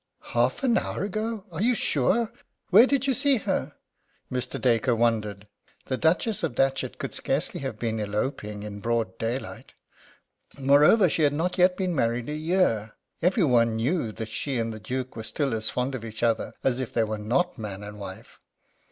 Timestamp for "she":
11.07-11.21, 14.29-14.57